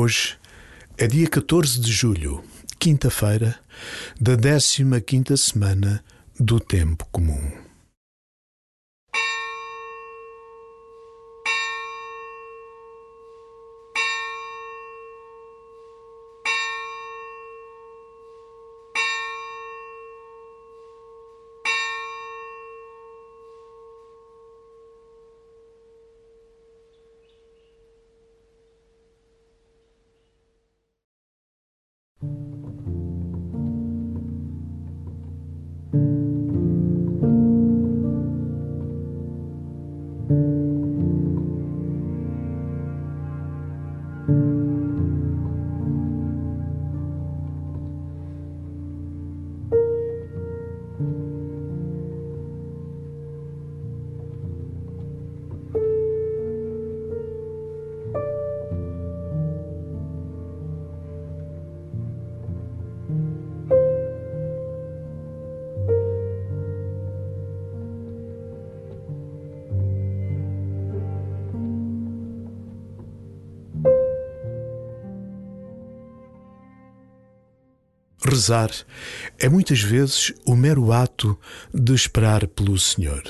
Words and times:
Hoje 0.00 0.36
é 0.96 1.08
dia 1.08 1.28
14 1.28 1.80
de 1.80 1.90
julho, 1.90 2.44
quinta-feira, 2.78 3.58
da 4.20 4.36
15 4.36 5.00
quinta 5.04 5.36
semana 5.36 6.04
do 6.38 6.60
Tempo 6.60 7.04
Comum. 7.10 7.67
Rezar 78.28 78.70
é 79.38 79.48
muitas 79.48 79.80
vezes 79.80 80.34
o 80.44 80.54
mero 80.54 80.92
ato 80.92 81.38
de 81.72 81.94
esperar 81.94 82.46
pelo 82.46 82.78
Senhor, 82.78 83.22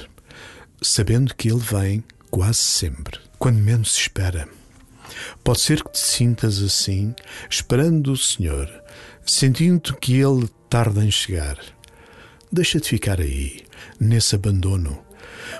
sabendo 0.82 1.36
que 1.36 1.48
Ele 1.48 1.60
vem 1.60 2.02
quase 2.28 2.58
sempre, 2.58 3.20
quando 3.38 3.58
menos 3.58 3.92
se 3.92 4.00
espera. 4.00 4.48
Pode 5.44 5.60
ser 5.60 5.84
que 5.84 5.92
te 5.92 6.00
sintas 6.00 6.60
assim, 6.60 7.14
esperando 7.48 8.10
o 8.10 8.16
Senhor, 8.16 8.68
sentindo 9.24 9.94
que 9.94 10.14
Ele 10.14 10.50
tarda 10.68 11.04
em 11.04 11.12
chegar. 11.12 11.58
Deixa-te 12.50 12.88
ficar 12.88 13.20
aí, 13.20 13.64
nesse 14.00 14.34
abandono, 14.34 14.98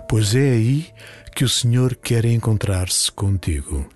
pois 0.09 0.35
é 0.35 0.51
aí 0.51 0.89
que 1.37 1.45
o 1.45 1.49
Senhor 1.49 1.95
quer 1.95 2.25
encontrar-se 2.25 3.13
contigo. 3.13 3.89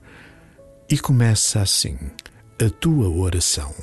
E 0.88 0.96
começa 0.96 1.60
assim 1.60 1.98
a 2.64 2.70
tua 2.70 3.08
oração. 3.08 3.74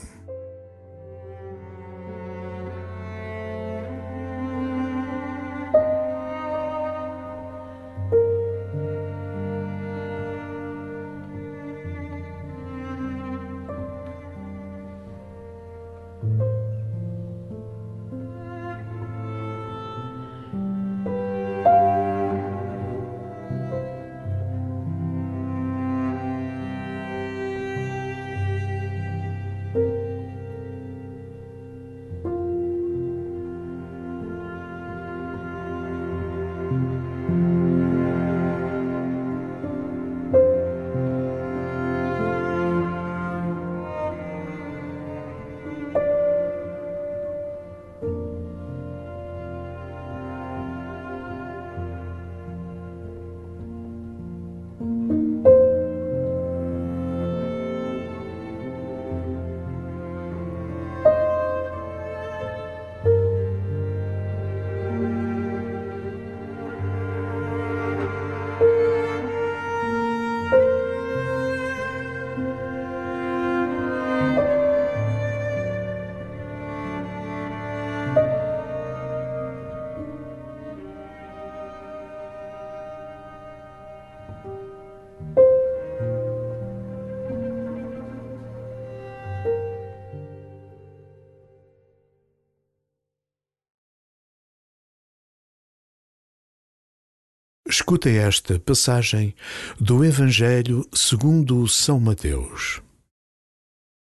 Escuta 97.70 98.10
esta 98.10 98.60
passagem 98.60 99.36
do 99.80 100.04
Evangelho 100.04 100.84
segundo 100.92 101.68
São 101.68 102.00
Mateus. 102.00 102.82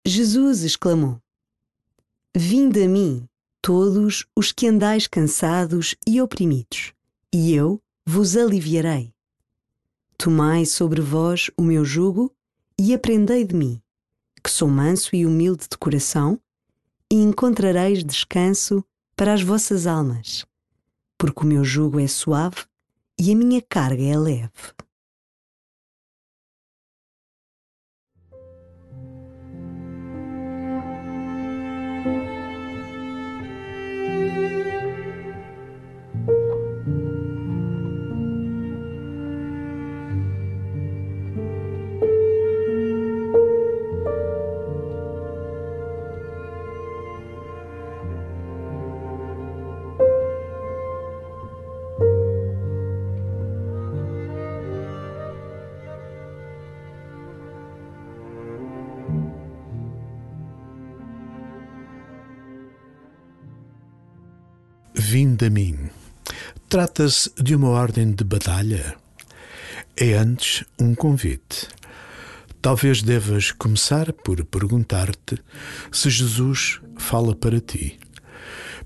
Jesus 0.07 0.63
exclamou: 0.63 1.19
Vinde 2.37 2.83
a 2.83 2.87
mim, 2.87 3.27
todos 3.63 4.27
os 4.37 4.53
que 4.53 4.67
andais 4.67 5.07
cansados 5.07 5.95
e 6.07 6.21
oprimidos, 6.21 6.93
e 7.33 7.55
eu 7.55 7.81
vos 8.05 8.37
aliviarei. 8.37 9.11
Tomai 10.19 10.67
sobre 10.67 11.01
vós 11.01 11.51
o 11.57 11.63
meu 11.63 11.83
jugo 11.83 12.31
e 12.79 12.93
aprendei 12.93 13.43
de 13.43 13.55
mim, 13.55 13.81
que 14.45 14.51
sou 14.51 14.69
manso 14.69 15.17
e 15.17 15.25
humilde 15.25 15.67
de 15.67 15.79
coração, 15.79 16.39
e 17.11 17.15
encontrareis 17.15 18.05
descanso 18.05 18.85
para 19.17 19.33
as 19.33 19.43
vossas 19.43 19.87
almas, 19.87 20.45
porque 21.17 21.43
o 21.43 21.47
meu 21.47 21.65
jugo 21.65 21.99
é 21.99 22.07
suave 22.07 22.67
e 23.19 23.33
a 23.33 23.37
minha 23.37 23.63
carga 23.63 24.03
é 24.03 24.17
leve. 24.17 24.51
Vinde 64.99 65.47
a 65.47 65.51
mim. 65.51 65.91
Trata-se 66.71 67.31
de 67.37 67.55
uma 67.55 67.69
ordem 67.69 68.13
de 68.13 68.25
batalha? 68.25 68.97
É 69.95 70.15
antes 70.15 70.65
um 70.81 70.95
convite. 70.95 71.69
Talvez 72.63 73.03
devas 73.03 73.53
começar 73.53 74.11
por 74.11 74.43
perguntar-te 74.47 75.37
se 75.93 76.09
Jesus 76.09 76.81
fala 76.97 77.35
para 77.35 77.61
ti. 77.61 77.99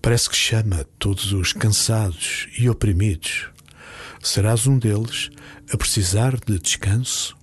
Parece 0.02 0.28
que 0.28 0.36
chama 0.36 0.84
todos 0.98 1.32
os 1.32 1.52
cansados 1.52 2.48
e 2.58 2.68
oprimidos. 2.68 3.48
Serás 4.20 4.66
um 4.66 4.78
deles 4.78 5.30
a 5.72 5.76
precisar 5.76 6.36
de 6.44 6.58
descanso? 6.58 7.39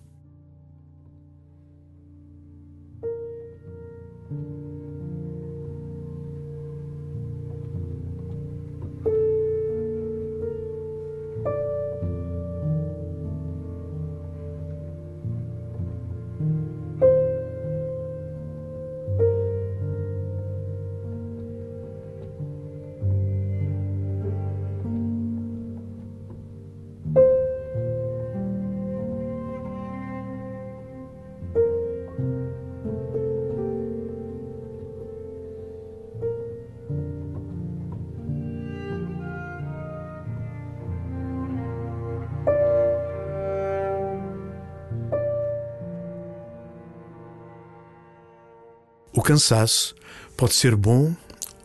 Cansaço 49.28 49.94
pode 50.38 50.54
ser 50.54 50.74
bom 50.74 51.14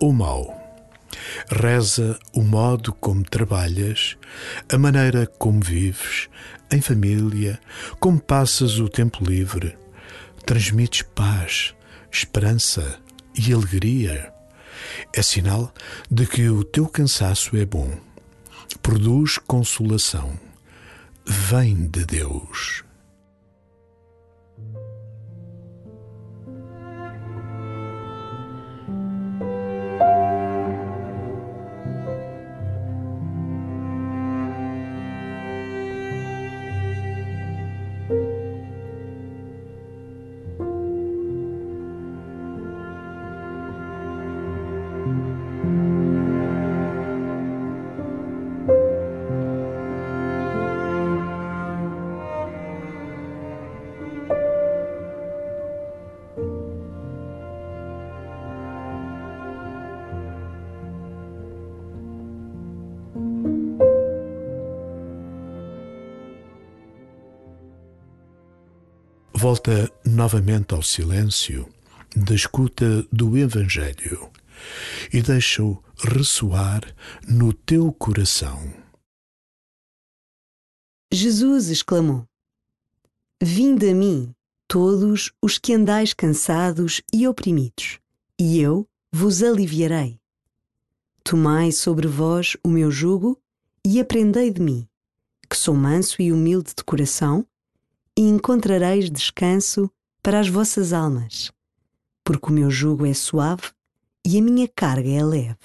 ou 0.01 0.13
mau. 0.13 0.61
Reza 1.49 2.19
o 2.35 2.43
modo 2.43 2.93
como 2.93 3.23
trabalhas, 3.23 4.17
a 4.69 4.77
maneira 4.77 5.29
como 5.39 5.61
vives, 5.61 6.29
em 6.73 6.81
família, 6.81 7.61
como 8.01 8.19
passas 8.19 8.81
o 8.81 8.89
tempo 8.89 9.25
livre. 9.25 9.79
Transmites 10.45 11.03
paz, 11.15 11.73
esperança 12.11 12.99
e 13.33 13.53
alegria. 13.53 14.33
É 15.15 15.23
sinal 15.23 15.73
de 16.11 16.27
que 16.27 16.49
o 16.49 16.65
teu 16.65 16.89
cansaço 16.89 17.57
é 17.57 17.65
bom. 17.65 17.97
Produz 18.83 19.39
consolação. 19.39 20.37
Vem 21.25 21.87
de 21.87 22.05
Deus. 22.07 22.83
Volta 69.43 69.91
novamente 70.05 70.73
ao 70.73 70.83
silêncio 70.83 71.69
da 72.15 72.33
escuta 72.33 73.05
do 73.13 73.37
Evangelho 73.37 74.31
e 75.13 75.23
deixa-o 75.23 75.83
ressoar 75.99 76.83
no 77.29 77.53
teu 77.53 77.93
coração. 77.93 78.73
Jesus 81.13 81.69
exclamou: 81.69 82.27
Vinde 83.43 83.91
a 83.91 83.95
mim, 83.95 84.35
todos 84.67 85.33
os 85.43 85.59
que 85.59 85.75
andais 85.75 86.15
cansados 86.15 87.03
e 87.13 87.29
oprimidos, 87.29 87.99
e 88.39 88.59
eu 88.61 88.89
vos 89.13 89.43
aliviarei. 89.43 90.19
Tomai 91.23 91.71
sobre 91.71 92.09
vós 92.09 92.57
o 92.65 92.69
meu 92.69 92.91
jugo 92.91 93.39
e 93.85 94.01
aprendei 94.01 94.51
de 94.51 94.61
mim, 94.61 94.89
que 95.49 95.57
sou 95.57 95.75
manso 95.75 96.23
e 96.23 96.33
humilde 96.33 96.73
de 96.75 96.83
coração 96.83 97.47
e 98.17 98.23
encontrareis 98.23 99.11
descanso 99.11 99.91
para 100.23 100.41
as 100.41 100.49
vossas 100.49 100.93
almas, 100.93 101.53
porque 102.25 102.49
o 102.49 102.53
meu 102.53 102.71
jugo 102.71 103.05
é 103.05 103.13
suave 103.13 103.73
e 104.25 104.39
a 104.39 104.43
minha 104.43 104.69
carga 104.69 105.09
é 105.09 105.23
leve. 105.23 105.59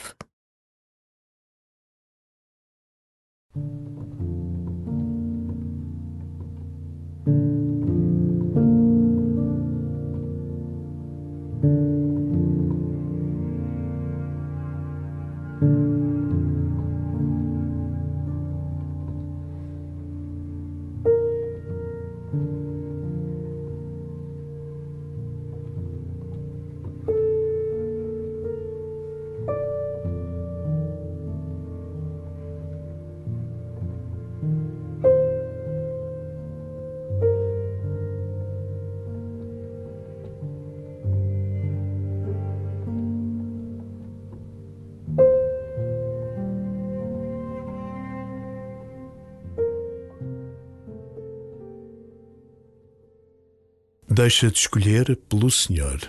Deixa 54.18 54.50
de 54.50 54.58
escolher 54.58 55.16
pelo 55.30 55.52
Senhor. 55.52 56.00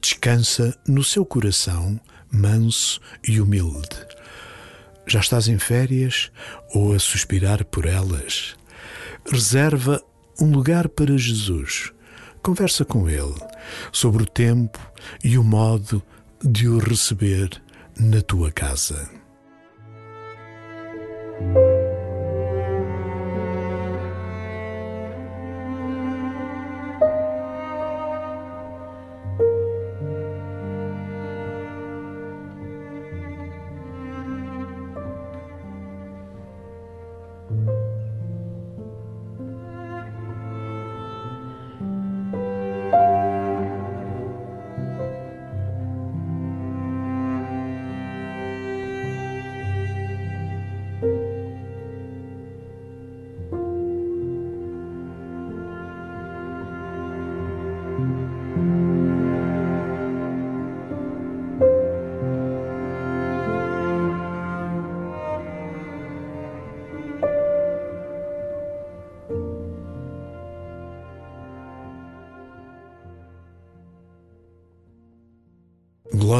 Descansa 0.00 0.78
no 0.86 1.02
seu 1.02 1.26
coração 1.26 2.00
manso 2.30 3.00
e 3.26 3.40
humilde. 3.40 3.88
Já 5.08 5.18
estás 5.18 5.48
em 5.48 5.58
férias 5.58 6.30
ou 6.72 6.94
a 6.94 7.00
suspirar 7.00 7.64
por 7.64 7.84
elas? 7.84 8.54
Reserva 9.28 10.00
um 10.40 10.52
lugar 10.52 10.88
para 10.88 11.18
Jesus. 11.18 11.92
Conversa 12.44 12.84
com 12.84 13.10
Ele 13.10 13.34
sobre 13.90 14.22
o 14.22 14.26
tempo 14.26 14.78
e 15.24 15.36
o 15.36 15.42
modo 15.42 16.00
de 16.44 16.68
o 16.68 16.78
receber 16.78 17.60
na 17.98 18.22
tua 18.22 18.52
casa. 18.52 19.21